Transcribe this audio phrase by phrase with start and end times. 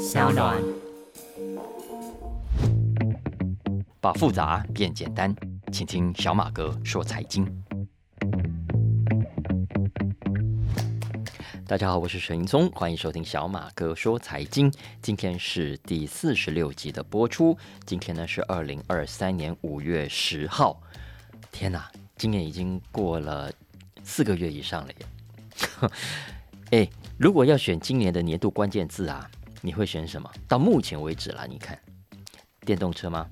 [0.00, 0.58] 小暖。
[4.00, 5.36] 把复杂变简单，
[5.70, 7.46] 请听小马哥说财经。
[11.66, 14.72] 大家好，我是沈云聪，欢迎收听小马哥说财经。
[15.02, 17.54] 今天是第四十六集的播出，
[17.84, 20.80] 今天呢是二零二三年五月十号。
[21.52, 23.52] 天哪，今年已经过了
[24.02, 25.90] 四个月以上了耶！
[26.80, 26.88] 哎，
[27.18, 29.30] 如果要选今年的年度关键字啊，
[29.60, 30.30] 你会选什么？
[30.48, 31.78] 到目前为止啦，你看，
[32.60, 33.28] 电动车吗？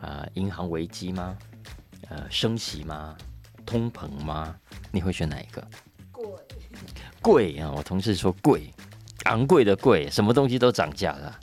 [0.00, 1.36] 啊，银行危机吗？
[2.08, 3.16] 呃，升息吗？
[3.66, 4.58] 通膨吗？
[4.92, 5.66] 你会选哪一个？
[6.12, 6.26] 贵，
[7.20, 7.72] 贵啊！
[7.76, 8.72] 我同事说贵，
[9.24, 11.38] 昂贵的贵，什么东西都涨价了。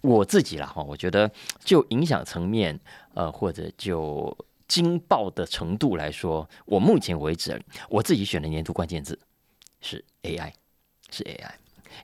[0.00, 2.78] 我自己啦哈，我觉得就影响层面，
[3.14, 4.36] 呃，或者就
[4.68, 9.18] 惊爆的程度来说，我目前为止我自己选的年度关键字
[9.80, 10.52] 是 AI，
[11.10, 11.50] 是 AI。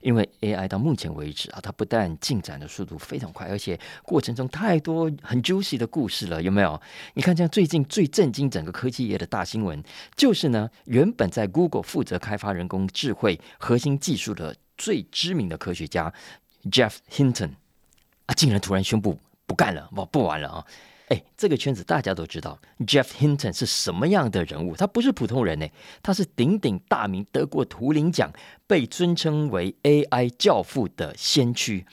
[0.01, 6.79] 因为 AI 到目前为止啊，它不但进展的速度非常快，而且过程中太多很 juicy 的故事了，有没有？
[7.13, 9.83] 你看，像最近最震惊整个科技业的大新闻，
[10.15, 16.13] 就是呢，原本在 Google 负责开发人工智慧核心技术的最知名的科学家
[16.71, 17.51] Jeff Hinton
[18.25, 20.65] 啊，竟然突然宣布不干了，不不玩了啊！
[21.13, 24.75] 哎，这个圈子大家都知道，Jeff Hinton 是什么样的人物？
[24.75, 25.67] 他不是普通人呢，
[26.01, 28.33] 他是鼎鼎大名，得过图灵奖，
[28.65, 31.85] 被尊称为 AI 教父的先驱。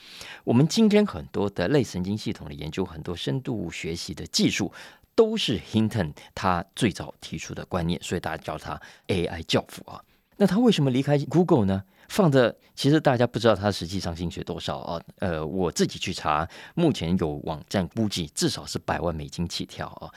[0.43, 4.73] 我们今天很多的类神经系统的研究，很多深度学习的技术，
[5.13, 10.01] 都是 Hinton 他最早提出的观念，所以大家叫他 AI 教父啊。
[10.37, 11.83] 那他为什么离开 Google 呢？
[12.11, 15.01] 放着，其实大家不知道他实际上薪水多少啊？
[15.19, 16.45] 呃，我自己去查，
[16.75, 20.11] 目前有网站估计至少是百万美金起跳啊！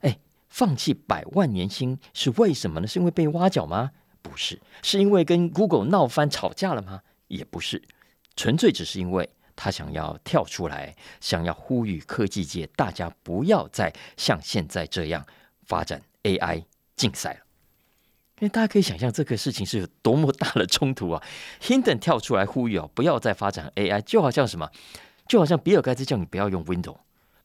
[0.00, 2.86] 哎，放弃百万年薪是为什么呢？
[2.86, 3.90] 是因为被挖角吗？
[4.22, 7.02] 不是，是因为跟 Google 闹翻吵架了吗？
[7.26, 7.82] 也不是，
[8.34, 15.26] 纯粹只是因为他想要跳出来，想要呼吁科技界大家不要再像现在这样
[15.66, 16.64] 发展 AI
[16.96, 17.40] 竞赛了。
[18.40, 21.22] 因为大家可以想象这个事情是有多么大的冲突啊
[21.60, 24.70] ！Hinton 跳出来呼吁哦，不要再发展 AI，就好像什么，
[25.26, 26.96] 就好像比尔盖茨叫你不要用 Windows，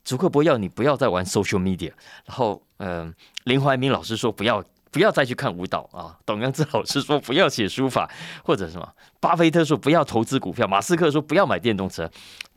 [0.04, 1.92] 祖克伯要你不要再玩 Social Media，
[2.26, 3.14] 然后，嗯，
[3.46, 8.08] 林怀民老师说不要不要再去看舞蹈啊，董阳志老师说不要写书法，
[8.44, 8.88] 或者什么，
[9.20, 12.08] 巴菲特说不要投资股票，马斯克说不要买电动车，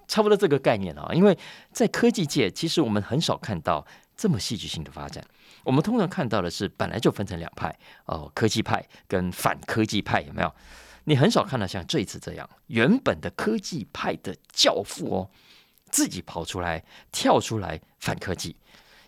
[0.07, 1.11] 差不多这个概念啊。
[1.15, 1.37] 因为
[1.73, 5.25] 在科技界，其实我们很少看到这么戏剧性的发展。
[5.66, 10.54] 我们通常看到的是，本来就分成两派哦，科技派跟反科技派，有没有？
[11.04, 15.31] 你很少看到像这一次这样，原本的科技派的教父哦，
[15.91, 18.55] 自己跑出来跳出来反科技，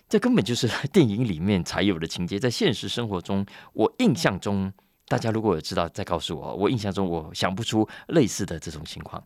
[0.09, 2.37] 这根本就是 电影里面才有的情节。
[2.37, 4.73] 在现实生活中，我印象中，
[5.07, 6.53] 大家如果有知道，再告诉我。
[6.55, 9.23] 我印象中，我想不出类似的这种情况。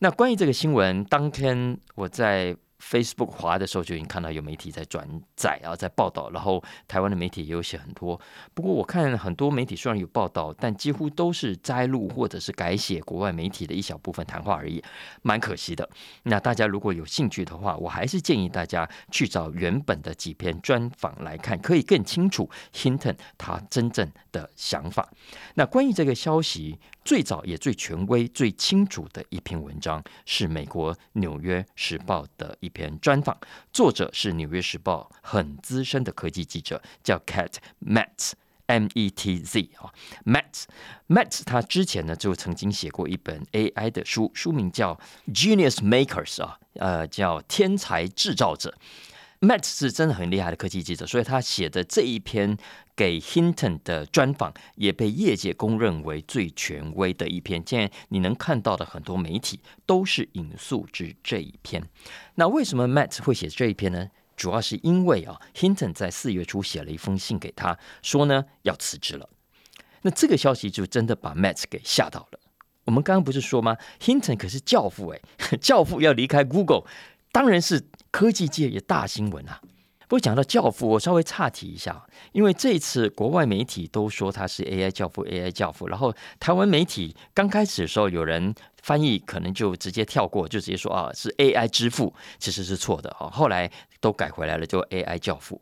[0.00, 2.54] 那关于这个新闻，当天我在。
[2.82, 8.20] Facebook 滑的时候就已经看到有媒体在转载啊，在报道，然后台湾的媒体也有写很多。
[8.54, 14.82] 不过我看很多媒体虽然有报道，但几乎都是摘录或者是改写国外媒体的一小部分谈话而已，
[15.22, 15.88] 蛮可惜的。
[16.24, 25.08] 那大家如果有兴趣的话，我还是建议大家去找原本的几篇专访来看，可以更清楚 Hinton 他真正的想法。
[25.54, 26.78] 那关于这个消息。
[27.04, 33.36] 最早也最权威、最清楚的一篇文章是美国《纽约时报》的一篇专访，
[33.72, 37.54] 作者是《纽约时报》很资深的科技记者，叫 Cat
[37.84, 39.92] Metz，M E T Z 啊
[40.24, 44.94] ，Metz，Metz 他之前呢就曾经写过一本 AI 的书，书名叫
[45.34, 48.74] 《Genius Makers》啊，呃，叫天才制造者。
[49.42, 52.56] Matt 是真的很厉害的科技记者，所以他写的这一篇
[52.94, 57.60] 给 Hinton 的专访，也被业界公认为最权威的一篇。
[57.66, 61.82] 现在你能看到的很多媒体都是引述之这一篇。
[62.36, 64.08] 那为什么 Matt 会写这一篇呢？
[64.36, 69.28] 主要是因为啊，Hinton 在四月初写了一封信给他，说呢要辞职了。
[70.02, 72.38] 那这个消息就真的把 Matt 给吓到了。
[72.84, 75.22] 我们刚刚不是说吗？Hinton 可是教父诶，
[75.60, 76.84] 教父要离开 Google。
[77.32, 79.58] 当然是科技界也大新闻啊！
[80.06, 85.88] 不过讲到教父，我稍微岔题一下，因为这一次国外媒体都说他是 AI 教父，AI 教父。
[85.88, 93.30] 然后台湾媒体刚开始的时候，有人翻译可能就直接跳过，就直接说啊是 AI 之父，其实是错的啊。
[93.30, 93.70] 后来
[94.02, 95.58] 都改回来了，就 AI 教父。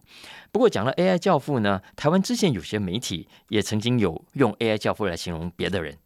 [0.50, 5.96] 不过讲了 AI 教父呢，台湾之前有些媒体也曾经有用 AI 教父来形容别的人，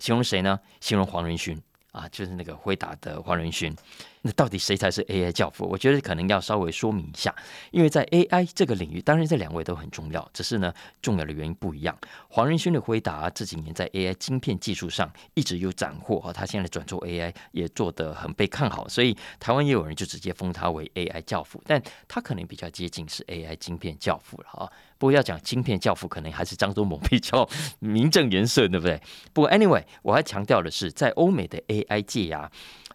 [0.00, 0.58] 形容谁呢？
[0.80, 1.56] 形容黄仁勋。
[1.92, 3.70] 啊，就是那个回答的黄仁勋。
[4.22, 5.66] 那到底谁才是 AI 教父？
[5.66, 7.34] 我觉得可能要稍微说明一下，
[7.72, 11.96] 因为在 AI 这个领域，当然这两位都很重要，只是呢重要的原因不一样。
[12.28, 24.70] 黄仁勋的回答这几年在 AI 晶片技术上一直有斩获啊，他现在转做 AI 也做得很被看好，所以台湾也有人就直接封他为 AI 教父，但他可能比较接近是 AI 晶片教父了啊。
[24.98, 27.48] 不过要讲晶片教父，可能还是张忠谋比较
[27.80, 29.02] 名正言顺，对不对？
[29.32, 32.48] 不过 Anyway，我还强调的是，在欧美的 AI 界呀。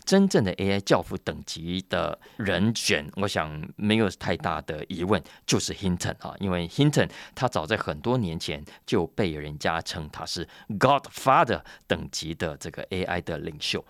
[0.08, 10.48] 真正的 AI 教父等级的人选，我想没有太大的疑问，就是 Hinton 啊，因为 Hinton 他早在很多年前就被人家称他是
[10.80, 13.84] Godfather 等级的这个 AI 的领袖。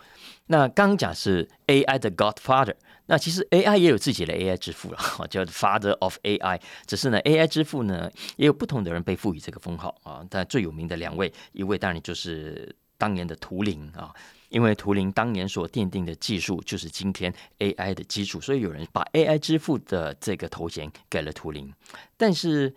[0.47, 2.73] 那刚讲是 AI 的 Godfather，
[3.05, 4.97] 那其实 AI 也有自己的 AI 之父了，
[5.29, 6.59] 叫 Father of AI。
[6.87, 10.25] 只是呢，AI 之父呢也有不同的人被赋予这个封号啊。
[10.31, 14.11] 但最有名的两位，一位当然就是当年的图灵啊。
[14.49, 21.73] 因为图灵当年所奠定的技术就是今天 AI 的基础，所以有人把 AI 之父的这个头衔给了图灵。
[22.15, 22.75] 但是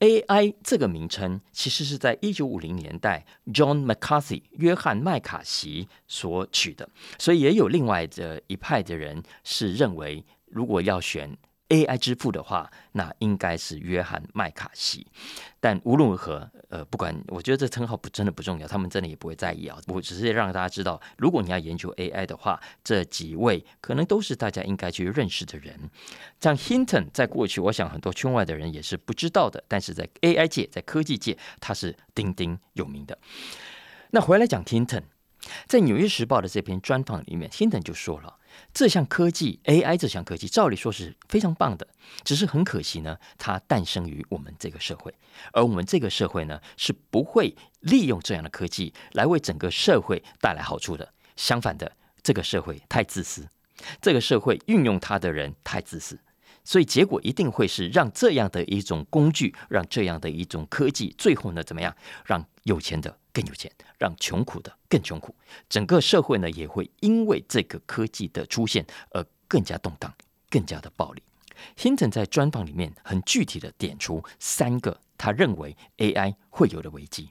[0.00, 6.88] AI 这个名称其实是在一九五零年代 John McCarthy 约翰麦卡锡所取的，
[7.18, 11.36] 所以也有另外的一派的人是认为，如果要选。
[11.68, 15.06] AI 之父的话，那应该是约翰麦卡锡。
[15.60, 19.78] 但无论如何，呃，不管，我觉得这称号不真的不重要，他们真的也不会在意啊。
[19.88, 25.78] 我只是让大家知道，如果你要研究 AI 的话，这几位可能都是大家应该去认识的人。
[26.40, 33.18] 像 Hinton，在过去，我想很多圈外的人也是不知道的，但是在 AI 界，在科技界，他是鼎鼎有名的。
[34.12, 35.02] 那回来讲 Hinton，
[35.66, 38.36] 在《纽约时报》的这篇专访里面，Hinton 就说了。
[38.72, 41.86] 这项科技 AI 这项科技，照理说是非常棒的，
[42.24, 45.14] 只是很可惜呢，它诞生于我们这个社会，
[45.52, 51.12] 而我们这个社会呢，是不会利用这样的科技来为整个社会带来好处的。
[51.36, 53.48] 相反的，这个社会太自私，
[54.02, 56.18] 这个社会运用它的人太自私，
[56.68, 63.18] 所以结果一定会是让这样的一种工具，让这样的一种科技，最后呢怎么样，让有钱的。
[63.32, 65.32] 更有钱，让穷苦的更穷苦，
[65.68, 70.12] 整个社会呢也会因为这个科技的出现而更加动荡，
[70.50, 71.22] 更加的暴力。
[71.76, 77.30] Hinton 在专访里面很具体的点出三个他认为 AI 会有的危机。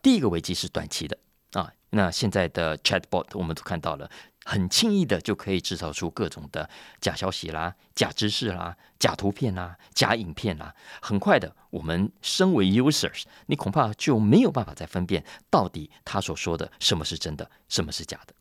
[0.00, 1.18] 第一个危机是短期的
[1.52, 4.10] 啊，那现在的 Chatbot 我们都看到了。
[4.44, 6.68] 很轻易的就可以制造出各种的
[7.00, 10.74] 假消息啦、假知识啦、假图片啦、假影片啦。
[11.00, 18.34] 很快的，我们身为 users，你恐怕就没有办法再分辨到底他所说的什么是真的，什么是假的。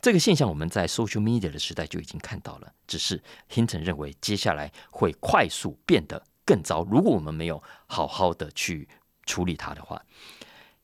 [0.00, 2.72] 这个现象我们在 social media 的时代就已经看到了。
[2.86, 3.20] 只是
[3.50, 6.84] Hinton 认为，接下来会快速变得更糟。
[6.84, 8.88] 如果我们没有好好的去
[9.26, 10.00] 处理它的话，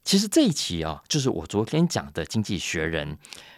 [0.06, 3.12] 其实这一期啊，就是我昨天讲的《经济学人》。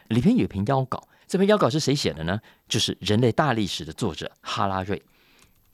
[0.09, 2.41] 里边有一篇邀稿，这篇邀稿是谁写的呢？
[2.67, 5.03] 就是《人类大历史》的作者哈拉瑞。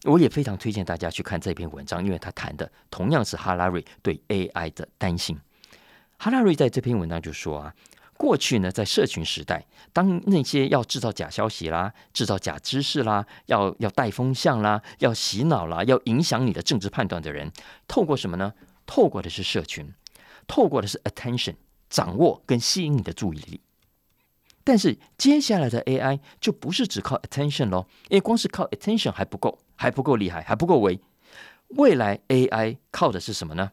[0.03, 5.39] 我也非常推荐大家去看这篇文章，因为他谈的同样是哈拉瑞对 AI 的担心。
[6.17, 7.73] 哈拉瑞在这篇文章就说啊，
[8.17, 17.49] 过去呢，在社群时代，当那些要制造假消息啦、制造假知识啦、要要带风向啦、要洗脑啦、要影响你的政治判断的人，
[17.87, 18.51] 透过什么呢？
[18.85, 19.89] 透过的是社群，
[20.47, 21.55] 透过的是 attention，
[21.89, 23.61] 掌握跟吸引你的注意力。
[24.63, 30.99] 但是接下来的 AI 就不是只靠 attention 咯，因为光是靠 attention 还不够，还不够厉害，还不够威。
[31.69, 33.71] 未来 AI 靠的是什么呢？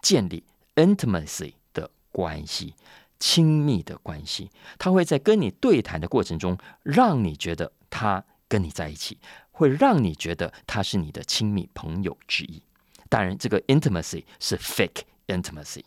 [0.00, 0.44] 建立
[0.76, 2.74] intimacy 的关系，
[3.18, 4.50] 亲密的关系。
[4.78, 9.18] 它会在跟你对谈的过程中，让你觉得他跟你在一起，
[9.50, 12.62] 会让你觉得他是你的亲密朋友之一。
[13.10, 15.82] 当然，这个 intimacy 是 fake intimacy，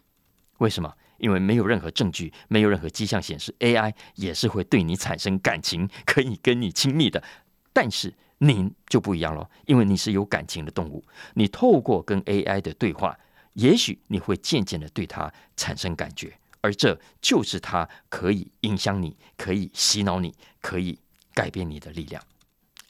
[0.57, 0.93] 为什么？
[1.19, 7.23] 因为没有任何证据，没有任何迹象显示 AI 也是会对你产生感情，可以跟你亲密的。
[7.71, 11.01] 但是你就不一样了，因为你是有感情的动物。
[11.35, 13.17] 你透过跟 AI 的对话，
[13.53, 20.99] 也许你会渐渐的对它产生感觉，而这就是它可以影响你、可以洗脑你、可以
[21.33, 22.21] 改变你的力量。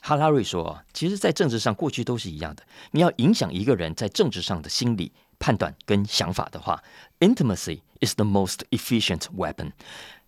[0.00, 2.62] 哈拉瑞说：“其实，在政治上，过去都是一样的。
[2.90, 6.82] 你要影响一个人在政治上的心理。”判断跟想法的话
[7.20, 9.72] ，intimacy is the most efficient weapon。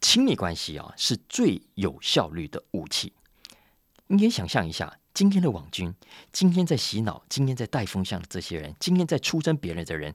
[0.01, 3.13] 亲密关系啊，是最有效率的武器。
[4.09, 5.95] 你可以想象一下，今天的网军，
[6.31, 10.15] 今天在洗脑，今天在带风向的这些人，今天在出征别人的人，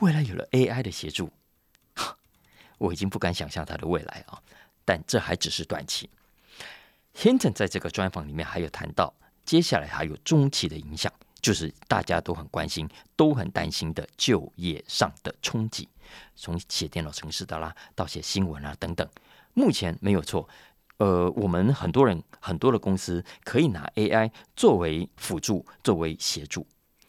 [0.00, 1.30] 未来有了 AI 的协助，
[2.78, 4.42] 我已经不敢想象他的未来啊。
[4.84, 6.08] 但这还只是短期。
[7.14, 9.12] Hinton 在这个专访里面还有谈到，
[9.44, 11.12] 接下来还有中期的影响。
[11.40, 15.88] 就是大家都很关心、都很担心的就业上的冲击，
[16.34, 19.08] 从写电脑程式的啦，到写新闻啊等等。
[19.54, 20.48] 目前没有错，
[20.98, 26.66] 呃，我们很多人很多的公司可以拿 AI 作为辅助，作为协助。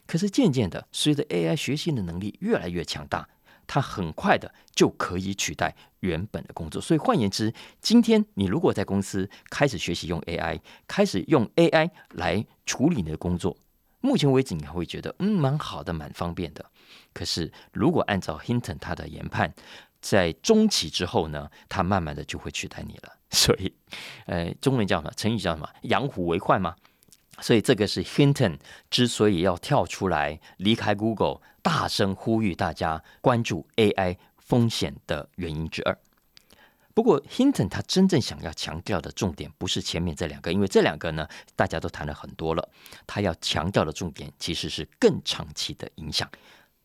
[0.07, 3.29] 可是渐渐的，随着 AI 学习的能力越来越强大，
[3.67, 6.81] 它很快的就可以取代原本的工作。
[6.81, 13.55] 所以换言之，今天你如果在公司开始学习用 AI，开始用 AI 来处理你的工作，
[14.01, 16.65] 目前为止你还会觉得嗯蛮好的，蛮方便的。
[17.13, 19.53] 可是如果按照 Hinton 他的研判，
[20.01, 23.13] 在中期之后呢，它慢慢的就会取代你了。
[23.31, 23.73] 所以，
[24.25, 25.11] 呃，中文叫什么？
[25.15, 25.69] 成语叫什么？
[25.83, 26.75] 养虎为患吗？
[27.41, 28.57] 所以这个是 Hinton
[28.89, 35.97] 之所以要跳出来离开 Google，大声呼吁大家关注 AI 风险的原因之二。
[36.99, 41.25] 不过，Hinton 他真正想要强调的重点不是前面这两个，因为这两个呢
[41.55, 42.69] 大家都谈了很多了。
[43.07, 46.29] 他要强调的重点其实是更长期的影响。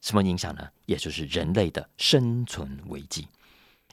[0.00, 0.68] 什么影响呢？
[0.86, 3.26] 也就是人类的生存危机。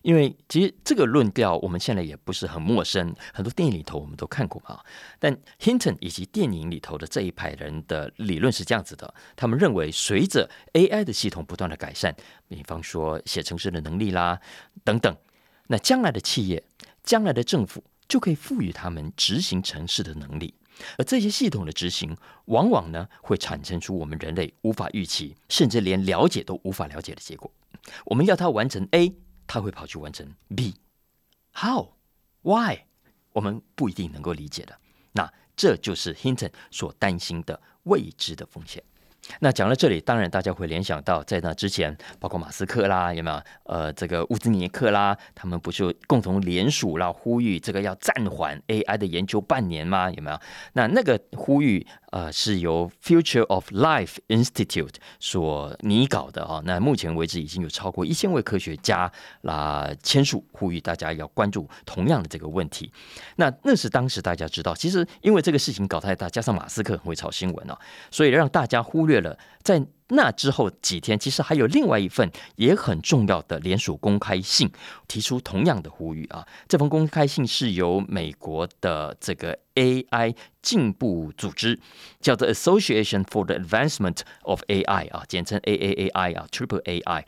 [0.03, 4.79] 因为其实这个论调我们现在也不是很陌生，很多电影里头我们都看过嘛。
[5.17, 12.15] 但 Hinton 以及电影里头的这一派人的理论是这样子的：他们认为，随着 AI 的系统不断的改善，
[12.47, 14.39] 比方说写程式的能力啦
[14.83, 15.15] 等等，
[15.71, 16.61] 那将来的企业、
[17.01, 20.53] 将来的政府就可以赋予他们执行城市的能力。
[20.97, 22.13] 而这些系统的执行，
[22.45, 27.49] 往往呢会产生出我们人类无法预期，甚至连了解都无法了解的结果。
[28.03, 29.15] 我们要它完成 A，
[29.47, 32.79] 它会跑去完成 B，How？Why？
[33.31, 34.77] 我们不一定能够理解的。
[35.13, 38.83] 那这就是 Hinton 所担心的未知的风险。
[39.39, 43.41] 那讲到这里，当然大家会联想到，在那之前，包括马斯克啦，有没有？
[43.63, 50.09] 呃，这个乌兹尼克啦，他们不是共同联署啦，呼吁这个要暂缓 AI 的研究半年吗？
[50.11, 50.39] 有没有？
[50.73, 56.61] 那那个呼吁，呃，是由 Future of Life Institute 所拟稿的啊。
[56.65, 59.09] 那目前为止，已经有超过一千位科学家
[59.43, 62.91] 啦签署，呼吁大家要关注同样的这个问题。
[63.37, 67.79] 那那是当时大家知道，其实因为这个事情搞太大，加上马斯克很会炒新闻哦，
[68.11, 69.21] 所以让大家忽略。
[69.21, 74.69] 了，在那之后几天，其实还有另外一份也很重要的联署公开信，
[75.07, 76.45] 提出同样的呼吁啊。
[76.67, 81.79] 这封公开信是由美国的这个 AI 进步组织，
[82.19, 87.23] 叫做 Association for the Advancement of AI 啊，简称 AAAI 啊，Triple AI。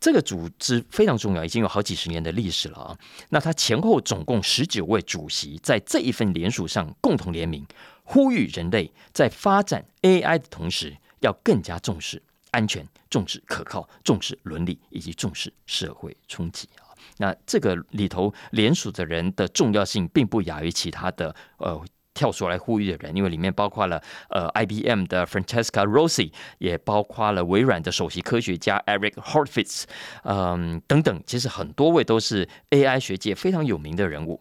[0.00, 2.96] 这个组织非常重要，已经有好几十年的历史了啊。
[3.28, 7.66] 那它前后总共十九位主席，在这一份联署上共同联名，
[8.04, 10.96] 呼吁人类在发展 AI 的同时。
[11.20, 16.88] 要更加重视安全，重视可靠，重视伦理，以及重视社会冲击啊！
[17.18, 21.84] 那这个里头联署的人的重要性，并不亚于其他的呃
[22.14, 29.84] 跳出来呼吁的人，因为里面包括了呃 IBM 的 Francesca Rossi，也包括了微软的首席科学家 Eric Horowitz，
[30.22, 34.40] 嗯等等，其实很多位都是 AI 学界非常有名的人物。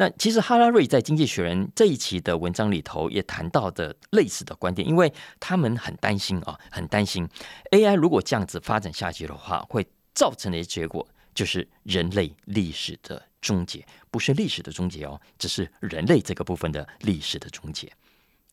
[0.00, 7.28] 那其实哈拉瑞在《经济学人》这一期的文章里头也谈到的类似的观点，因为他们很担心啊，很担心
[7.70, 17.92] AI 如果这样子发展下去的话，会造成的结果就是人类历史的终结，不是历史的终结哦，只是人类这个部分的历史的终结。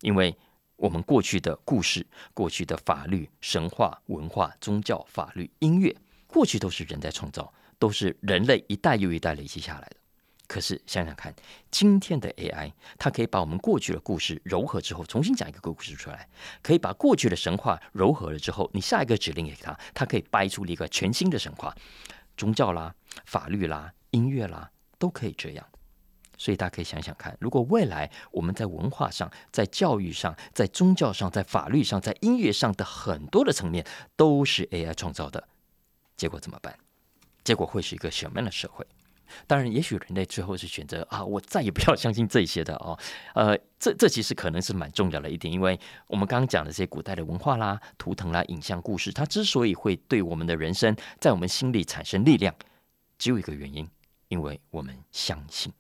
[0.02, 0.36] 因为
[0.76, 5.96] 我们过去的故事、过去的法律、神话、文化、宗教、法律、音乐，
[6.28, 9.96] 过去都是人在创造，都是人类一代又一代累积下来的。
[10.48, 11.34] 可是想想看，
[11.70, 16.18] 今天的 AI，它可以把我们过去的故事糅合之后，重新讲一个故事出来；
[16.64, 21.76] 可以把过去的神话糅合了之后，你下一个指令给它，它可以掰出一个全新的神话，
[22.38, 25.68] 宗教啦、法律啦、音乐啦，都可以这样。
[26.38, 33.86] 所以大家可以想想看，如果未来我们在文化上、在教育上、在宗教上、在法律上、在音乐上的很多的层面
[34.16, 35.46] 都是 AI 创造的，
[36.16, 36.78] 结果怎么办？
[37.44, 38.86] 结果会是一个什么样的社会？
[39.46, 42.98] 当然，也许人类最后是选择啊，我再也不要相信这些的哦。
[43.34, 52.54] 呃，这这其实可能是蛮重要的一点，因为我们刚刚讲的这些古代的文化啦、图腾啦、影像故事，它之所以会对我们的人生在我们心里产生力量，
[53.18, 53.88] 只有一个原因，
[54.28, 55.72] 因为我们相信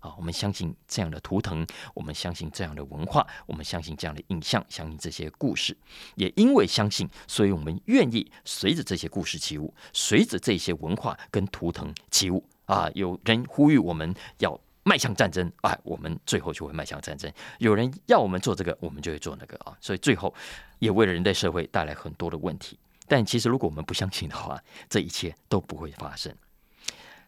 [0.00, 5.76] 啊，我们相信这样的图腾，我们相信这样的文化，我们相信这样的影像，相信这些故事。
[6.14, 12.44] 也因为相信，所以我们愿意随着这些故事起舞，随着这些文化跟图腾起舞。
[12.66, 12.90] 啊！
[12.94, 17.32] 有人呼吁我们要迈向战争，哎，我们最后就会迈向战争。
[17.58, 19.76] 有人要我们做这个，我们就会做那个啊！
[19.80, 20.32] 所以最后
[20.78, 22.78] 也为了人类社会带来很多的问题。
[23.08, 26.32] 但其实如果我们不相信的话，这一切都不会发生。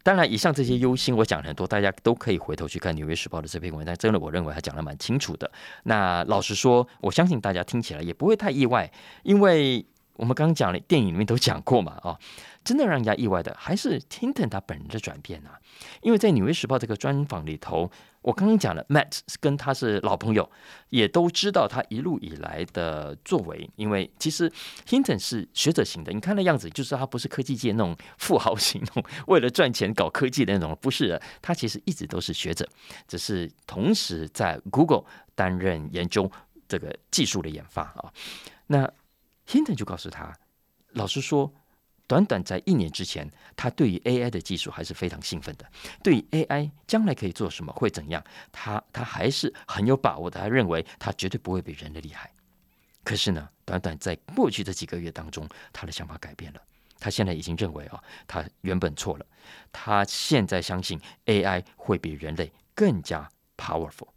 [0.02, 3.96] 当然，以上这些忧心我讲很多，大家都可以回头去看《纽约时报》的这篇文章。
[3.96, 5.50] 真的，我认为他讲的蛮清楚的。
[5.84, 8.90] 那老实说，我相信大家听起来也不会太意外，
[9.22, 9.84] 因为。
[10.18, 12.18] 我们刚刚讲了，电影里面都讲过嘛，啊，
[12.64, 15.58] 真的让人家意外的还是 Tinton 他本人的转变啊。
[16.02, 17.88] 因为在《纽约时报》这个专访里头，
[18.22, 20.50] 我刚刚讲了，Matt 跟他是老朋友，
[20.88, 23.70] 也都知道他一路以来的作为。
[23.76, 24.52] 因为其实
[24.84, 31.22] Tinton 是学者型的，你看那样子，就是他不是科技界那种富豪型，那种 为了赚钱搞科技的那种，不是的。
[31.40, 32.68] 他其实一直都是学者，
[33.06, 35.04] 只是同时在 Google
[35.36, 36.28] 担任研究
[36.66, 38.12] 这个技术的研发啊。
[38.66, 38.90] 那
[39.48, 40.38] Hinton 就告诉他，
[40.90, 41.50] 老实说，
[42.06, 45.66] 短短在一年之前，他对于 AI 的技术还是非常兴奋的。
[46.02, 50.38] 对于 AI 将来可以做什么，会怎样，他他还是很有把握的。
[50.38, 52.30] 他认为他绝对不会比人类厉害。
[53.02, 56.60] 可是呢，短短在过去的几个月当中，他的想法改变了。
[57.00, 59.24] 他现在已经认为啊，他原本错了。
[59.72, 63.26] 他现在相信 AI 会比人类更加
[63.56, 64.08] powerful。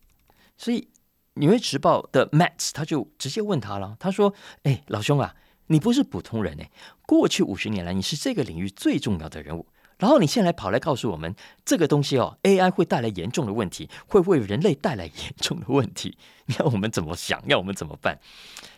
[0.58, 0.82] 所以。
[1.36, 4.34] 《纽约时报》的 Matt 他就直接问他了，他说
[4.64, 5.36] ：“哎，老兄啊，
[5.68, 6.70] 你不是普通人哎，
[7.06, 9.66] 过去五十年来你是这个领域最重要的人物，
[9.98, 11.34] 然后你现在跑来告诉我们
[11.64, 17.42] 这个东西哦，AI 会带来严重的问题，会为人类带来严重的问题， 你要我们怎么想？
[17.48, 18.20] 要我们怎么办？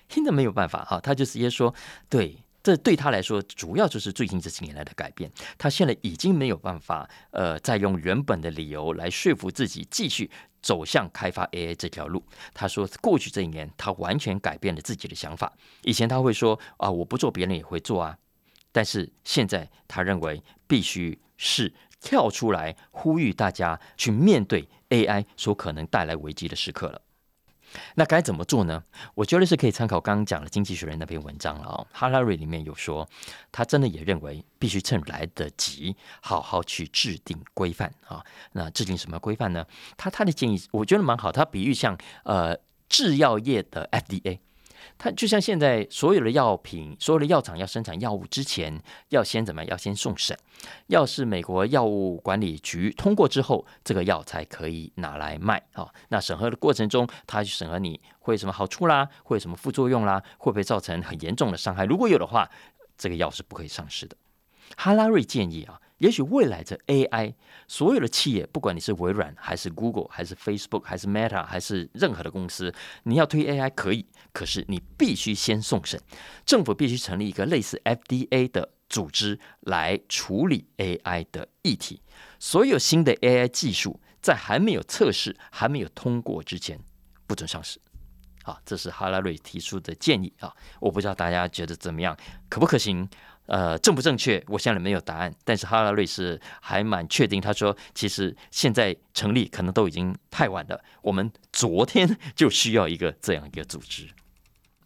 [0.07, 1.73] 听着没有办法哈，他就直接说，
[2.07, 5.29] 对。”这对他来说，主要就是最近这几年来的改变。
[5.57, 12.23] 他现在已经没有办法，呃，再用原本的理由来说服自己继续走向开发 AI 这条路。
[12.53, 15.51] 他说，过去这一年，他完全改变了自己的想法。
[15.81, 18.17] 以前他会说啊，我不做，别人也会做啊。
[18.71, 27.01] 但是现在，他认为必须是跳出来呼吁大家去面对 AI 所可能带来危机的时刻了。
[27.95, 28.83] 那该怎么做呢？
[29.15, 31.85] 我觉得是可以参考刚刚讲的《经济学人》那篇文章了啊。
[31.91, 33.07] 哈拉瑞里面有说，
[33.51, 38.23] 他真的也认为必须趁来得及，好好去制定规范啊。
[38.53, 39.65] 那制定什么规范呢？
[39.97, 42.57] 他他的建议我觉得蛮好，他比喻像呃
[42.89, 44.39] 制药业的 FDA。
[44.97, 49.71] 它就像现在所有的药品，所有的药厂要生产药物之前，要先怎么样？
[49.71, 50.37] 要先送审。
[50.87, 55.87] 要是美国药物管理局通过之后，这个药才可以拿来卖啊。
[56.09, 61.85] 那审核的过程中，他去审核你会有什么好处啦，会有什么副作用啦，会不会造成很严重的伤害？
[61.85, 62.49] 如果有的话，
[62.97, 64.15] 这个药是不可以上市的。
[64.75, 65.79] 哈拉瑞建议啊。
[66.03, 67.33] 也许未来的 AI，
[67.65, 75.97] 所有的企业，不管你是微软还是 Google 还是 Facebook 还是 Meta 还是任何的公司，你要推 AI 可以，可是你必须先送审，
[76.45, 82.01] 政府必须成立一个类似 FDA 的组织来处理 AI 的议题。
[82.37, 86.77] 所有新的 AI 技术在还没有测试、还没有通过之前，
[87.25, 87.79] 不准上市。
[88.43, 92.17] 好，这是哈拉瑞提出的建议啊，我不知道大家觉得怎么样，
[92.49, 93.07] 可不可行？
[93.45, 94.43] 呃，正不正确？
[94.47, 95.33] 我现在没有答案。
[95.43, 100.81] 但是哈拉瑞是还蛮确定，他说其实现在成立可能都已经太晚了。
[101.01, 104.07] 我们昨天就需要一个这样一个组织。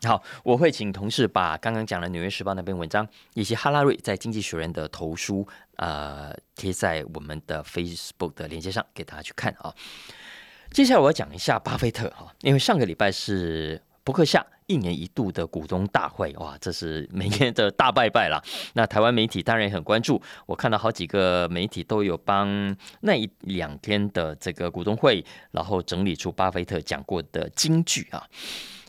[0.03, 9.73] 好，我会请同事把刚刚讲的《纽约时报》那篇文章，以及哈拉瑞在《经济学人》的投书，呃，贴在我们的 Facebook 的链接上给大家去看啊。
[10.71, 14.45] 接下来我要讲一下巴菲特哈，因为上个礼拜是伯克夏。
[14.67, 18.41] 一年一度的股东大会，哇，这是每年的大拜拜啦。
[18.75, 28.23] 那台湾媒体当然也很关注，我看到好几个媒体都有帮那一两天的这个股东会，然后整理出巴菲特讲过的金句啊。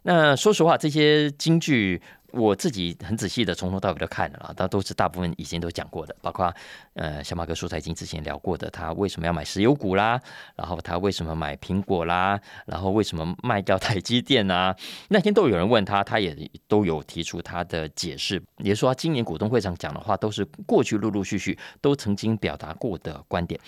[0.03, 2.01] 那说实话，这些金句。
[2.33, 6.55] 我自己很仔细的从头到尾都看了啦，但都是大部分以前都讲过的，包括
[6.95, 10.21] 呃小马哥说财经之前聊过的，他为什么要买石油股啦，
[10.55, 14.77] 然后他为什么买苹果啦，然后为什么卖掉台积电啊？
[15.09, 16.37] 那天都有人问他，他也
[16.67, 23.59] 都有提出他的解释，也说今年股东会上讲的话都是过去陆陆续续都曾经表达过的观点，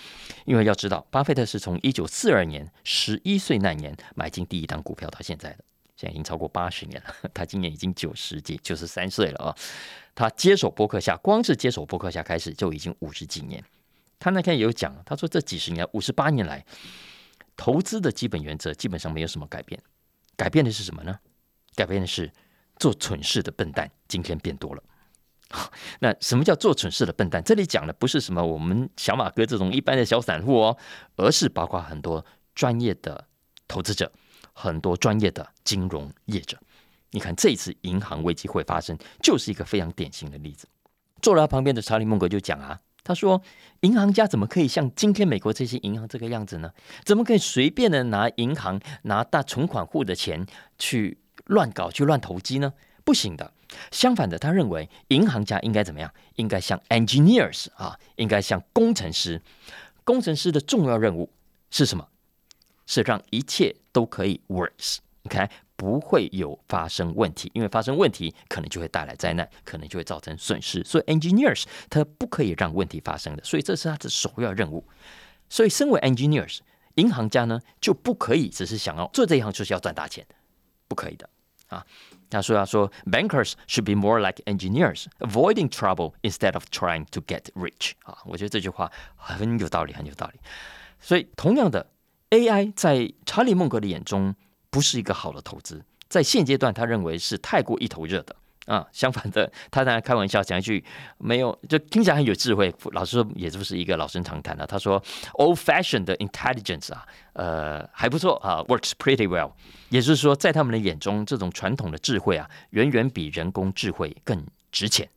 [0.45, 5.57] 因为要知道，巴菲特是从一九四二年十一岁那年买进第一档股票到现在的。
[6.01, 9.55] 现在已经超过八十年了，他今年已经九十几、九十三岁了啊！
[10.15, 13.63] 他接手博客下，光是接手博客下开始就已经五十几年。
[14.17, 16.65] 他那天也有讲，他说这几十年、五十八年来，
[17.55, 19.79] 投资的基本原则基本上没有什么改变。
[20.35, 21.19] 改变的是什么呢？
[21.75, 22.31] 改变的是
[22.77, 24.81] 做蠢事的笨蛋今天变多了。
[26.01, 27.43] 那什么叫做蠢事的笨蛋？
[27.43, 30.77] 这里讲的不是什么我们小马哥这种一般的小散户哦，
[31.15, 33.27] 而是包括很多专业的
[33.67, 34.11] 投资者。
[34.61, 36.55] 很多专业的金融业者，
[37.09, 40.67] 你看这次银行危机会发生，就是一个非常典型的例子。
[41.19, 43.41] 坐在他旁边的查理·孟格就讲啊，他说
[43.81, 46.71] ：“银行家怎么可以像今天美国这些银行这个样子呢？
[47.03, 50.45] 怎么可以随便的拿银行拿大存款户的钱
[50.77, 52.71] 去乱搞、去乱投机呢？
[53.03, 53.51] 不行的。
[53.89, 56.13] 相反的，他认为银行家应该怎么样？
[56.35, 59.41] 应该像 engineers 啊，应该像工程师。
[60.03, 61.31] 工程师的重要任务
[61.71, 62.07] 是什么？
[62.91, 70.83] 是让一切都可以 works，OK，不会有发生问题，因为发生问题可能就会带来灾难，可能就会造成损失。
[70.83, 74.85] 所以 engineers 他不可以让问题发生的，所以这是他的首要任务。
[75.47, 76.59] 所以身为 engineers，
[76.95, 80.27] 银行家呢就不可以只是想要做这一行就是要赚大钱，
[80.89, 81.29] 不可以的
[81.67, 81.85] 啊。
[82.29, 90.39] 他说：“要说 bankers should be more like engineers, avoiding trouble instead of trying to get rich。”啊，我觉得这句话很有道理，很有道理。
[90.99, 91.89] 所以，同样的
[92.31, 94.35] ，AI 在查理·孟格的眼中
[94.69, 98.35] 不是一个好的投资，在现阶段，他认为是太过一头热的。
[98.67, 100.81] 啊，相反的，他当然开玩笑讲一句，
[101.17, 102.73] 没有就听起来很有智慧。
[102.91, 104.65] 老实说，也就是一个老生常谈的。
[104.67, 105.01] 他说
[105.33, 109.51] ，old-fashioned intelligence 啊，呃，还不错啊，works pretty well。
[109.89, 115.09] 也就是说，在他们的眼中，这种传统的智慧啊，远远比人工智慧更值钱，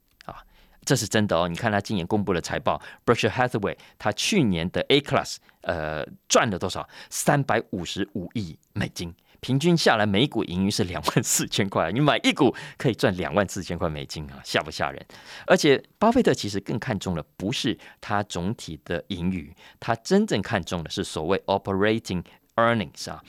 [0.85, 1.49] 这是真的哦。
[1.49, 6.89] 你看他今年公布的财报，Berkshire Hathaway，他去年的 A class，呃，赚了多少？
[7.11, 9.15] 三百五十五亿美金。
[9.41, 11.93] 平均下来，每股盈余是两万四千块。
[11.93, 15.07] 你买一股可以赚两万四千块美金啊，吓不吓人？
[15.47, 23.23] 而且，巴菲特其实更看重的不是他总体的盈余，他真正看重的是所谓 operating earnings 啊，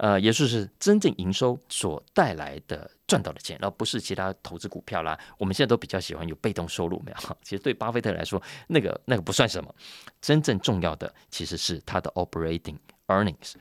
[0.00, 5.18] 呃，也就是真正营收所带来的赚到的钱，而不是其他投资股票啦。
[5.36, 7.36] 我们现在都比较喜欢有被动收入，没有？
[7.44, 9.74] 其实对巴菲特来说，那个那个不算什么。
[10.22, 12.76] 真正重要的其实是他的 operating。
[13.10, 13.54] earnings，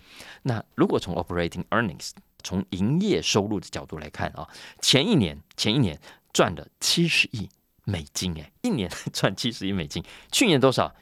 [0.43, 2.11] 那如果从 operating earnings，
[2.43, 4.47] 从营业收入的角度来看啊，
[4.79, 5.99] 前一年前一年
[6.31, 7.49] 赚了七十亿
[7.83, 10.93] 美金，哎，一年 赚七十亿美金，去年多少？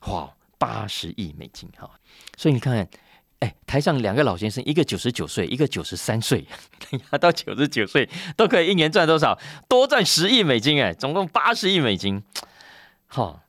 [0.00, 1.90] 哇，八十亿美金哈！
[2.36, 2.86] 所以你看看，
[3.40, 6.46] 哎，台上两个老先生，一个九十九岁，一个九十三岁，
[7.20, 9.38] 到九十九岁都可以一年赚多少？
[9.68, 12.22] 多赚十亿美金，哎，总共八十亿美金，
[13.06, 13.43] 好。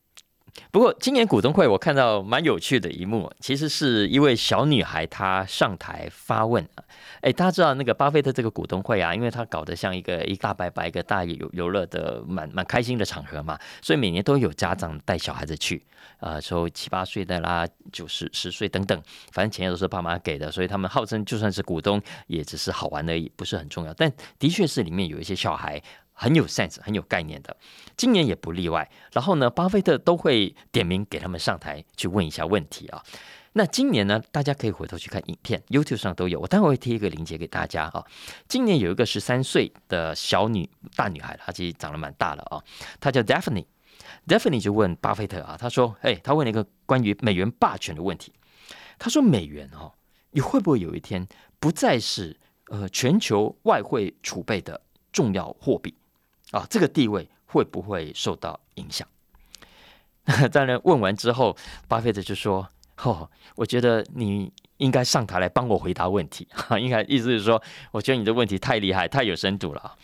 [0.72, 6.84] 不过今年股东会，我看到蛮有趣的一幕，其实是一位小女孩她上台发问啊。
[7.22, 15.84] 哎，大家知道那个巴菲特这个股东会啊，因为他搞得像一个一大白白一个大游游乐的蛮蛮开心的场合嘛，所以每年都有家长带小孩子去
[16.20, 23.94] 啊，说七八岁的啦，九十十岁等等，反正钱都是爸妈给的，所以他们号称就算是股东，也只是好玩而已，不是很重要。
[23.96, 25.82] 但的确是里面有一些小孩。
[26.16, 27.56] 很有 sense、很有概念的，
[27.96, 28.90] 今年也不例外。
[29.12, 33.04] 然后呢，巴菲特都会点名给他们上台去问一下问题啊。
[33.58, 36.40] 那今年呢，大家可以回头去看影片，YouTube 上都有。
[36.40, 38.04] 我待会会贴一个链接给大家啊。
[38.50, 42.62] 今年有一个十三岁的小女大女孩，她其实长得蛮大的啊。
[43.00, 48.34] 她叫 Daphne，Daphne 就问巴菲特啊，他说：“哎，他问了一个关于美元霸权的问题。
[49.00, 49.94] 他说，美元哦，
[50.32, 51.26] 你会不会有一天
[51.58, 54.82] 不再是呃全球外汇储备的
[55.14, 55.96] 重要货币？”
[56.52, 59.08] 啊，这个地位会不会受到影响？
[60.52, 61.56] 当然，问完之后，
[61.88, 62.68] 巴菲特就说
[63.04, 66.48] ：“哦，我觉得你应该上台来帮我回答问题。
[66.52, 69.96] 哈， 应该意思是说，我觉得你的问题太厉害，太有深度了。”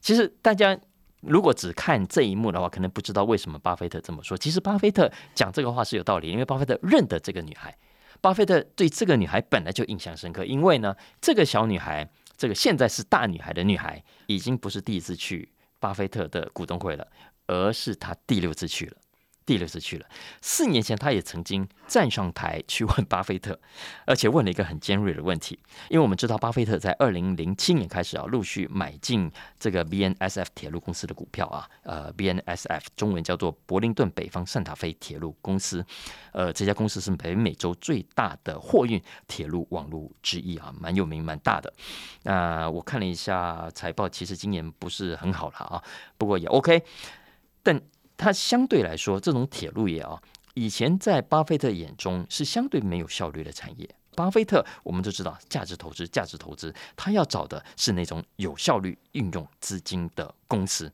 [0.00, 0.78] 其实，大家
[1.20, 4.36] 如果只看这一幕的话，可能不知道为什么巴菲特这么说。
[4.36, 7.74] 其实，巴菲特讲这个话是有道理，因为巴菲特认得这个女孩，
[8.20, 12.10] 巴菲特对这个女孩本来就印象深刻，因为呢，这个小女孩。
[12.42, 17.06] 这个现在是大女孩的女孩，已经不是第一次去巴菲特的股东会了，
[17.46, 18.96] 而是她第六次去了。
[19.44, 20.06] 第六次去了。
[20.40, 23.58] 四年前，他也曾经站上台去问巴菲特，
[24.06, 25.58] 而且问了一个很尖锐的问题。
[25.88, 31.68] 因为我们知道，巴菲特在二零零七年开始啊，陆续买进这个 BNSF 铁路公司的股票啊。
[31.82, 35.84] 呃，BNSF 中文叫做柏林顿北方圣塔菲铁路公司。
[36.32, 41.72] 呃，这家公司是北美洲最大的货运铁路网络之一啊，蛮有名、蛮大的。
[42.22, 45.82] 那我看了一下财报，其实今年不是很好了啊，
[46.16, 46.82] 不过也 OK。
[47.64, 47.80] 但
[48.22, 50.16] 它相对来说，这种铁路业啊，
[50.54, 53.90] 以前在巴菲特眼中是相对没有效率的产业。
[54.14, 60.88] 巴菲特我们都知道，价值投资，价值投资，他要找的是那种有效率运用资金的公司。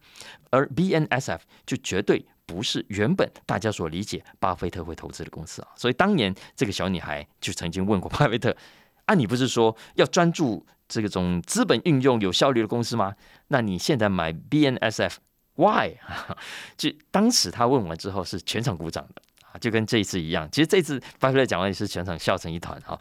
[0.49, 5.69] 而 BNSF 就绝对不是原本大家所理解巴菲特会投资的公司啊。
[5.77, 8.57] 所以当年这个小女孩就曾经问过巴菲特
[9.05, 13.15] ：“啊，你不是说要专注这种资本运用有效率的公司吗？
[13.49, 15.17] 那你现在买 BNSF？”
[15.59, 15.97] Why？
[16.79, 20.49] 就当时他问完之后是全场鼓掌的啊，就跟这一次一样。
[20.53, 22.97] 其实这次巴菲特讲完也是全场笑成一团哈。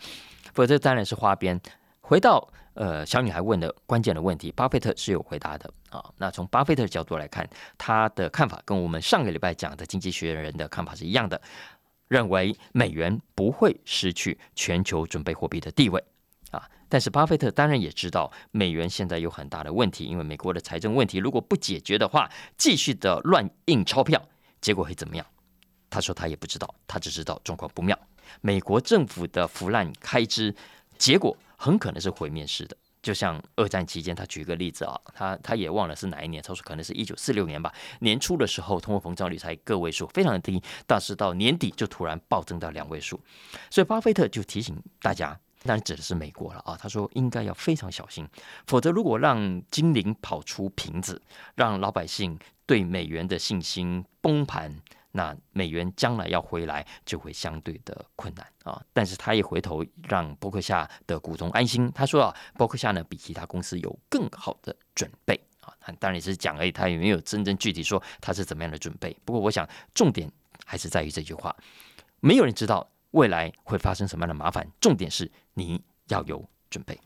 [0.47, 1.61] 不过这当然是花边。
[2.01, 6.03] 回到呃小女孩问的关键的问题，巴菲特是有回答的啊。
[6.17, 11.39] 那从巴菲特的角度来看，他的看法跟我们上个礼拜讲的经济学人的看法是一样的，
[12.07, 16.03] 认为美元不会失去全球准备货币的地位。
[16.89, 24.21] 但是巴菲特当然也知道美元现在有很大的问题，因为美国的财政问题如果不解决的话，继续的乱印钞票，
[24.61, 25.25] 结果会怎么样？
[25.89, 27.97] 他说他也不知道，他只知道状况不妙。
[28.41, 30.53] 美国政府的腐烂开支，
[30.97, 32.75] 结果很可能是毁灭式的。
[33.01, 43.17] 就像二战期间，他举个例子啊，他他也忘了是哪一年，他说可能是一九四六年吧，年初的时候通货膨胀率才个位数，非常的低，但是到年底就突然暴增到两位数，
[43.69, 48.27] 所以巴菲特就提醒大家，当然指的是美国了啊，他说应该要非常小心，
[48.65, 51.21] 否则如果让精灵跑出瓶子，
[51.55, 54.73] 让老百姓对美元的信心崩盘。
[55.11, 58.79] 那美元将来要回来就会相对的困难啊！
[58.93, 65.73] 但是他也回头让伯克夏的股东安心，他说啊，伯克夏呢比其他公司有更好的准备啊。
[65.97, 69.15] 当然也是讲而已，他也没有真正具体说他是怎么样的准备。
[69.25, 70.31] 不过我想重点
[70.65, 71.55] 还是在于这句话：
[72.19, 72.87] 没有人知道
[73.17, 76.99] 未来会发生什么样的麻烦，重点是你要有准备。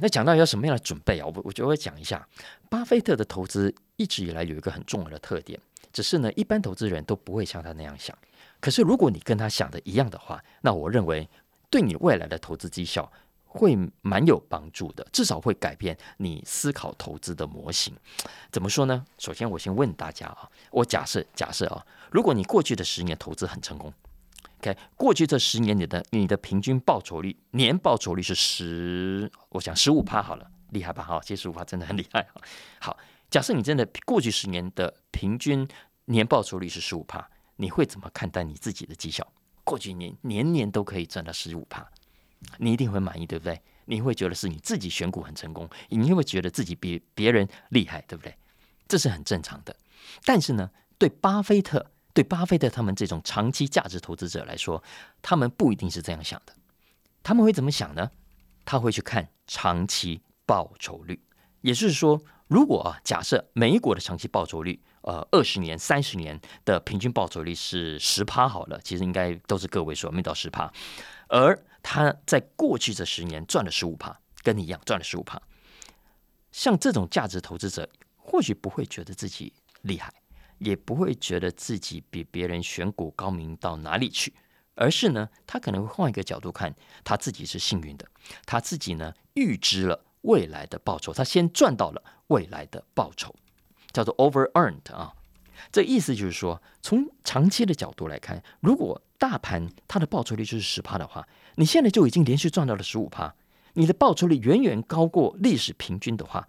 [0.00, 1.26] 那讲到要什么样的准备啊？
[1.26, 2.26] 我我就会讲一下，
[2.70, 5.60] 巴菲特的投资一直以来有一个很重要的特点。
[5.92, 8.16] 只是呢，一般投资人都不会像他那样想。
[8.60, 11.28] 可是，如果你跟他想的一样的话，那我认为
[11.68, 13.10] 对你未来的投资绩效
[13.44, 17.92] 会蛮有帮助的，至少会改变你思考投资的模型。
[18.52, 19.04] 怎么说呢？
[19.18, 23.92] 首先，我先问大家啊，我假设假设啊，如果你过去的十年投资很成功
[24.60, 31.02] ，OK，过去这十年你的你的平均报酬率年报酬率是十，我想十五趴好了，厉害吧？
[31.02, 32.26] 好，其实十五趴真的很厉害。
[32.80, 32.96] 好。
[33.30, 35.68] 假设你真的过去十年的平均
[36.06, 39.22] 年报酬率是十五帕，你会怎么看待你自己的绩效？
[39.64, 41.86] 过去年年年都可以赚到十五帕，
[42.56, 43.60] 你一定会满意，对不对？
[43.84, 48.34] 你会觉得是你自己选股很成功，你会觉得自己比别人厉害，对不对？
[48.88, 49.76] 这是很正常的。
[50.24, 54.82] 但是呢，对巴菲特、对巴菲特他们这种长期价值投资者来说，
[55.22, 56.52] 他们不一定是这样想的。
[57.22, 58.10] 他们会怎么想呢？
[58.64, 61.22] 他会去看长期报酬率，
[61.60, 62.20] 也就是说。
[62.48, 70.72] 如果啊，假设美国的长期报酬率，呃，二十年、三十年的平均报酬率是十趴好了，其实应该都是个位数，没到十趴。
[71.28, 75.38] 而他在过去这十年赚了十五趴，跟你一样赚了十五趴。
[76.50, 79.52] 像这种价值投资者，或许不会觉得自己
[79.82, 80.10] 厉害，
[80.58, 84.34] 也不会觉得自己比别人选股高明到哪里去，
[84.74, 88.06] 而是呢，他可能会换一个角度看，他自己是幸运的，
[88.44, 90.04] 他自己呢预知了。
[90.22, 93.32] 未来的报酬，他先赚到了未来的报酬，
[93.92, 95.14] 叫做 over earned 啊。
[95.70, 103.32] 这意思就是说，从长期的角度来看，如果大盘它的报酬率就是十趴的话，你现在就已经连续赚到了十五趴，
[103.74, 106.48] 你的报酬率远远高过历史平均的话，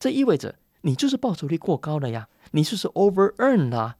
[0.00, 0.56] 这意味着
[0.86, 3.96] 你就是报酬率过高了呀，你就是 over earn 啦。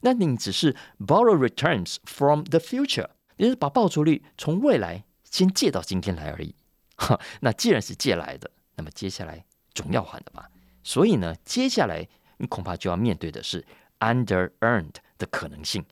[0.00, 6.54] 那你只是 borrow returns from the future，你是把报酬率从未来先借到今天来而已。
[6.96, 10.50] 哈， 那既然是借来的，那么接下来总要还的吧。
[10.84, 13.64] 所以呢，接下来你恐怕就要面对的是
[14.00, 15.82] under earned 的可能性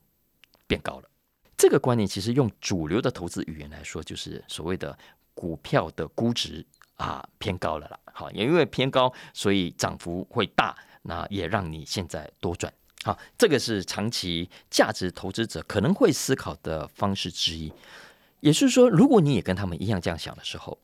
[0.67, 1.09] 变高了。
[1.57, 4.97] 这个观念其实用主流的投资语言来说，就是所谓的
[5.33, 6.65] 股票的估值
[6.97, 7.99] 啊偏高了啦。
[8.13, 12.73] 好，也因为偏高，所以涨幅会大，那也让你现在多赚。
[13.03, 17.73] 好，这个是长期价值投资者可能会思考的方式之一。
[18.41, 20.79] 也是说，如果你也跟他们一样这样想的时候，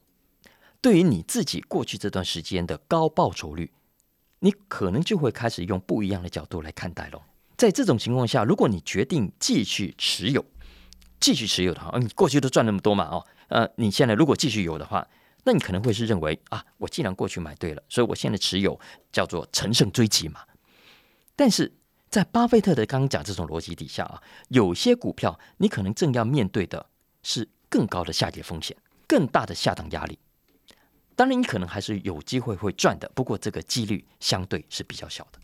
[0.81, 3.71] 对于你自己过去这段时间的高报酬率，
[4.39, 7.21] 你可能就会开始用不一样的角度来看待喽。
[7.55, 10.43] 在这种情况下，如果你决定继续持有，
[11.19, 15.07] 继续持有的话，你过去都赚那么多嘛，哦，呃，你现在如果继续有的话，
[15.43, 18.79] 那你可能会是认为啊，我既然过去买对了，所以我现在持有
[19.11, 20.41] 叫做乘胜追击嘛。
[21.35, 21.71] 但是
[22.09, 26.85] 在巴菲特的刚刚讲这种逻辑底下啊，有些股票你可能正要面对的
[27.23, 28.75] 是更高的下跌风险，
[29.07, 30.19] 更大的下档压力。
[31.15, 35.39] 当然，你可能还是有机会会赚的，不过这个几率相对是比较小的。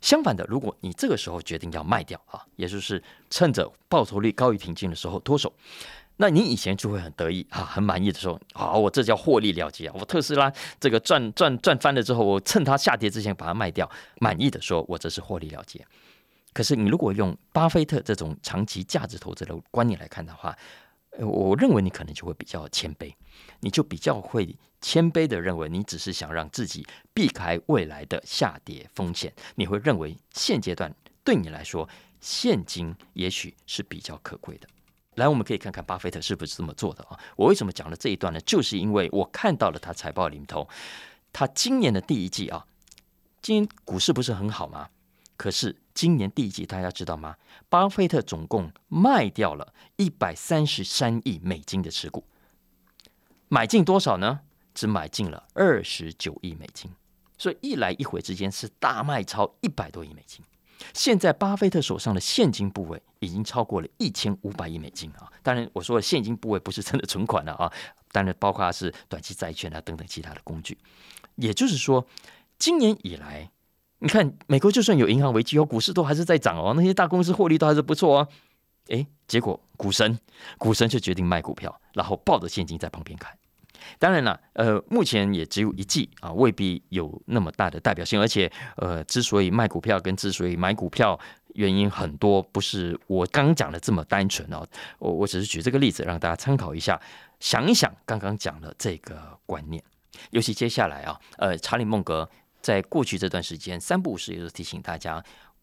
[0.00, 5.52] 相反的，如果你这个时候决定要卖掉啊，也就是趁着报酬率高于平均的时候脱手，
[6.16, 9.90] 那你以前就会很得意啊，很满意的说：“好，我这叫获利了结！
[9.92, 15.84] 我特斯拉这个赚赚赚翻了之后，我趁它下跌之前把它卖掉，满意的说我这是获利了结。”
[16.54, 20.56] 可是你如果用巴菲特这种长期价值投资的观念来看的话，
[21.18, 23.12] 我认为你可能就会比较谦卑，
[23.58, 29.32] 你就比较会谦卑的认为你只是想让自己避开未来的下跌风险。
[29.56, 31.88] 你会认为现阶段对你来说，
[32.20, 34.68] 现金也许是比较可贵的。
[35.16, 37.18] 来，我们可以看看巴菲特是不是这么做的啊？
[37.36, 38.40] 我为什么讲了这一段呢？
[38.40, 40.68] 就是因为我看到了他财报里头，
[41.32, 42.66] 他今年的第一季啊，
[43.40, 44.88] 今年股市不是很好吗？
[45.36, 47.36] 可是今年第一季，大家知道吗？
[47.68, 52.24] 巴菲特总共卖掉了一百三十三亿美金的持股，
[53.48, 54.40] 买进多少呢？
[54.74, 56.90] 只买进了二十九亿美金，
[57.38, 60.44] 所以一来一回之间是大卖超一百多亿美金。
[60.92, 65.30] 现在巴菲特手上的现金部位已经超过了一千五百亿美金啊！
[65.42, 67.72] 当然，我说的现金部位不是真的存款了啊，
[68.12, 70.78] 当然包括是短期债券啊等等其他的工具。
[71.36, 72.06] 也就是说，
[72.58, 73.50] 今年以来，
[73.98, 78.28] 你看美国就算有银行危机哦，股市都还是在涨哦，那些大公司获利都还是不错哦。
[78.88, 80.18] 诶，结果股神
[80.58, 83.36] 股神就决定卖股票，然后抱着现金在旁边看。
[83.98, 88.20] 当然了，呃，目前也只有一季啊，未必有那么大的代表性。
[88.20, 91.18] 而且，呃，之所以卖股票跟之所以买股票，
[91.54, 94.66] 原因很多，不是我刚讲的这么单纯哦。
[94.98, 97.00] 我我只是举这个例子让大家参考一下，
[97.40, 99.82] 想一想刚刚讲的这个观念。
[100.30, 102.28] 尤其接下来啊，呃，查理·孟格
[102.60, 105.22] 在过去这段时间三不五时也都提醒大家，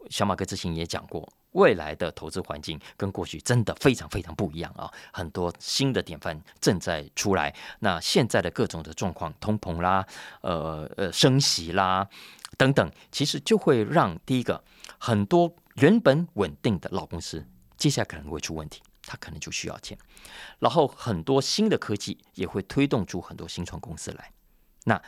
[0.09, 1.27] 小马哥之前也讲过。
[1.51, 4.91] 未来的投资环境跟过去真的非常非常不一样啊！
[5.11, 7.53] 很多新的典范正在出来。
[7.79, 10.05] 那现在的各种的状况，通膨啦，
[10.41, 12.07] 呃呃，升息啦
[12.57, 14.63] 等等，其实就会让第一个
[14.97, 17.45] 很多原本稳定的老公司，
[17.77, 19.97] 接下来可能会出问题，它可能就需要钱。
[20.59, 24.31] 然后很多新的科技也会推动出很多新创公司来。
[24.85, 25.01] 那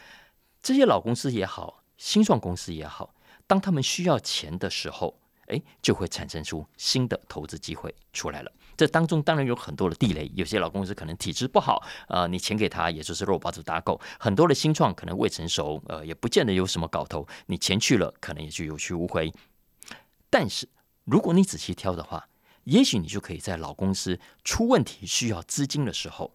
[0.62, 3.14] 这些老公司也好，新创公司也好，
[3.48, 8.52] 当他们需要钱的时候，哎，就会产生出新的投资机会出来了。
[8.76, 14.02] 这当中当然有很多的地雷，有些老公司可能体质不好，呃，你钱给他也就是肉包子打狗。
[14.20, 19.32] 很多的新创可能未成熟，呃，也不见得有什么搞头，你钱去了，可能也就有去无回。
[20.30, 20.68] 但是
[21.06, 22.28] 如果你仔细挑的话，
[22.64, 26.34] 也许你就可以在老公司出问题需要资金的时候，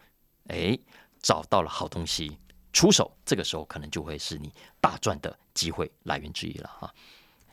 [0.48, 0.78] 哎，
[1.20, 2.38] 找到了好东西
[2.72, 6.94] 出手，这个时候可能就会是你大赚的机会来源之一了哈。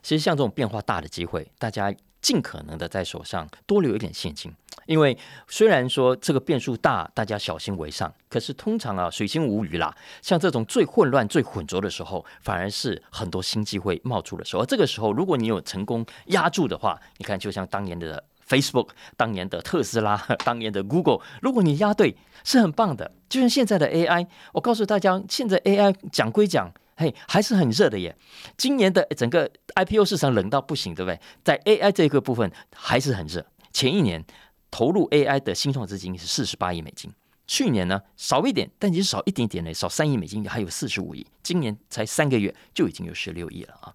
[0.05, 1.91] 其实像这种变化大的机会，大家
[2.21, 4.53] 尽可能的在手上多留一点现金，
[4.85, 9.91] 因为虽然说这个变数大，大家小心为上，可是通常啊水星无鱼啦，
[10.21, 14.61] 像这种最混乱、最混浊的时候，反而是很多新机会冒出的时候。
[14.61, 20.15] 而这个时候，如果你有成功压住的话，你看就像当年的 Facebook、当年的特斯拉、
[20.45, 23.11] 当年的 Google，如果你压对，是很棒的。
[23.27, 26.71] 就像现在的 AI，我告诉大家，现在 AI 讲归讲。
[26.97, 28.15] 嘿，还是很热的耶！
[28.58, 31.19] 今年的整个 IPO 市场冷到不行，对不对？
[31.43, 33.45] 在 AI 这个部分还是很热。
[33.73, 34.23] 前一年
[34.71, 37.12] 投入 AI 的新创资金是四十八亿美金。
[37.47, 41.25] 去年呢少一点，但也是少一点点呢，少三亿美金，还有四十五亿。
[41.45, 43.93] 今年才三个月就已经有十六亿了啊！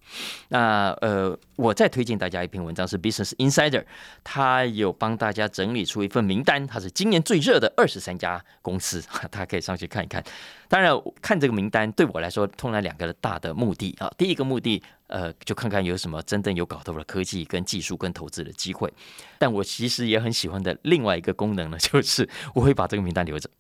[0.51, 3.85] 那呃，我再推荐大家一篇文章是 Business Insider，
[4.23, 10.23] 他有帮大家整理出一份名单，它是今年最热的二十三家公司， 大家可以上去看一看。
[10.69, 18.89] 当然，看这个名单对我来说，通常两个大的目的啊，第一个目的呃，就看看有什么真正有搞头的科技跟技术跟投资的机会。
[19.39, 23.51] 但我其实也很喜欢的另外一个功能呢， 就是我会把这个名单留着。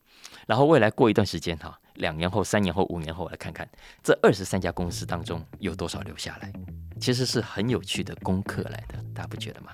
[0.46, 3.68] 然后未来过一段时间哈，两年后、三年后、五年后来看看
[4.02, 6.52] 这二十三家公司当中有多少留下来，
[7.00, 9.72] 其实是很有趣的功课来的，大家不觉得吗？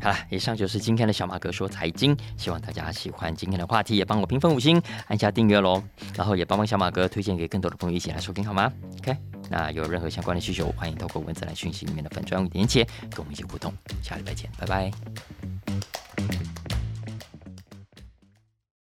[0.00, 5.80] 好了，以上就是今天的小马哥说财经，希望大家喜欢今天的话题，也帮我评分五星，按下订阅喽，
[6.16, 9.16] 然后也帮帮小马哥推荐给更多的朋友一起来收听好吗？OK，
[9.48, 15.61] 那有任何相关的需求，欢迎透过文字来讯息里面的粉砖连接跟我们一起互动，下礼拜见，拜拜。